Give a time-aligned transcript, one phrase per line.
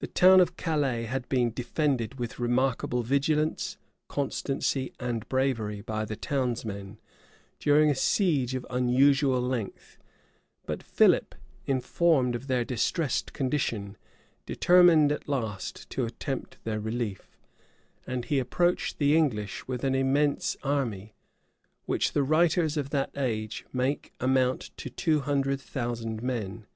[0.00, 3.76] [Illustration: 1_223_calais.jpg CALAIS] {1347.} The town of Calais had been defended with remarkable vigilance,
[4.06, 7.00] constancy, and bravery by the townsmen,
[7.58, 9.98] during a siege of unusual length:
[10.66, 11.34] but Philip,
[11.66, 13.96] informed of their distressed condition,
[14.46, 17.36] determined at last to attempt their relief;
[18.06, 21.12] and he approached the English with an immense army,
[21.86, 26.66] which the writers of that age make amount to two hundred thousand men.